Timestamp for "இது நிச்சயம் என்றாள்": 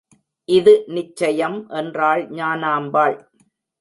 0.49-2.23